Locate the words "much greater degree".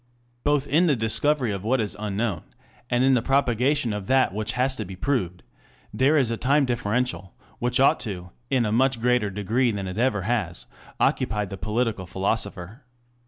8.71-9.69